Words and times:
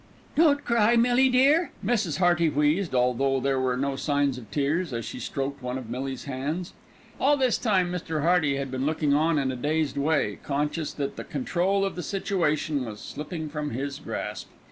"Don't 0.35 0.65
cry, 0.65 0.95
Millie 0.95 1.29
dear," 1.29 1.69
Mrs. 1.85 2.17
Hearty 2.17 2.49
wheezed, 2.49 2.95
although 2.95 3.39
there 3.39 3.59
were 3.59 3.77
no 3.77 3.95
signs 3.95 4.39
of 4.39 4.49
tears, 4.49 4.93
as 4.93 5.05
she 5.05 5.19
stroked 5.19 5.61
one 5.61 5.77
of 5.77 5.91
Millie's 5.91 6.23
hands. 6.23 6.73
All 7.19 7.37
this 7.37 7.55
time 7.59 7.91
Mr. 7.91 8.23
Hearty 8.23 8.55
had 8.55 8.71
been 8.71 8.87
looking 8.87 9.13
on 9.13 9.37
in 9.37 9.51
a 9.51 9.55
dazed 9.55 9.97
way, 9.97 10.39
conscious 10.41 10.91
that 10.93 11.17
the 11.17 11.23
control 11.23 11.85
of 11.85 11.95
the 11.95 12.01
situation 12.01 12.83
was 12.83 12.99
slipping 12.99 13.47
from 13.47 13.69
his 13.69 13.99
grasp. 13.99 14.49